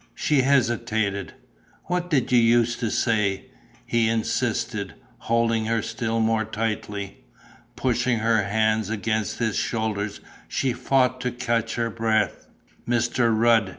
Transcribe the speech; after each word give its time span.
She 0.15 0.41
hesitated. 0.41 1.33
"What 1.83 2.11
used 2.11 2.31
you 2.81 2.89
to 2.89 2.91
say?" 2.91 3.51
he 3.85 4.09
insisted, 4.09 4.95
holding 5.19 5.65
her 5.65 5.83
still 5.83 6.19
more 6.19 6.43
tightly. 6.43 7.19
Pushing 7.75 8.17
her 8.17 8.41
hands 8.45 8.89
against 8.89 9.37
his 9.37 9.57
shoulders, 9.57 10.19
she 10.47 10.73
fought 10.73 11.21
to 11.21 11.31
catch 11.31 11.75
her 11.75 11.91
breath: 11.91 12.47
"My 12.87 12.99
Rud!" 13.19 13.69